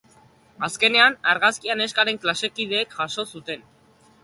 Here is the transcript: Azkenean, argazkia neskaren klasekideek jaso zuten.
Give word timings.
Azkenean, 0.67 1.17
argazkia 1.33 1.77
neskaren 1.83 2.21
klasekideek 2.25 2.99
jaso 2.99 3.29
zuten. 3.37 3.71